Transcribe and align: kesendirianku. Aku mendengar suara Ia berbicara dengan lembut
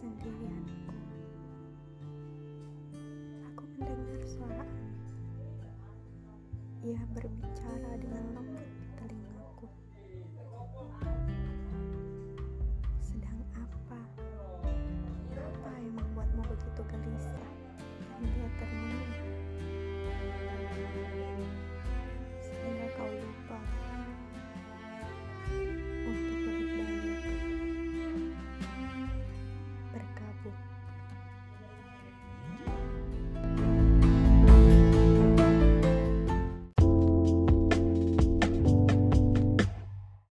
kesendirianku. 0.00 0.96
Aku 3.52 3.62
mendengar 3.76 4.20
suara 4.24 4.64
Ia 6.80 7.04
berbicara 7.12 8.00
dengan 8.00 8.24
lembut 8.32 8.79